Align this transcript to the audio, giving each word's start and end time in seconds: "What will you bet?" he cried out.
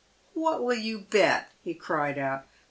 "What 0.33 0.63
will 0.63 0.73
you 0.79 0.97
bet?" 0.97 1.51
he 1.63 1.75
cried 1.75 2.17
out. 2.17 2.47